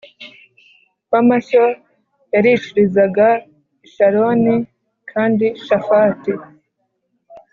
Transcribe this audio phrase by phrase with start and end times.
[1.11, 1.63] w amashyo
[2.33, 3.27] yarishirizaga
[3.85, 4.55] i Sharoni
[5.11, 6.31] kandi Shafati